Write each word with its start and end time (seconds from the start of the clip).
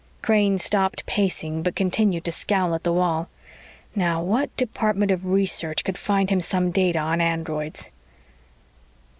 Crane 0.23 0.57
stopped 0.57 1.05
pacing 1.05 1.61
but 1.61 1.75
continued 1.75 2.23
to 2.25 2.31
scowl 2.31 2.73
at 2.73 2.81
the 2.83 2.91
wall. 2.91 3.29
Now, 3.95 4.19
what 4.19 4.57
department 4.57 5.11
of 5.11 5.27
research 5.29 5.83
could 5.83 5.95
find 5.95 6.31
him 6.31 6.41
some 6.41 6.71
data 6.71 6.97
on 6.97 7.21
androids? 7.21 7.91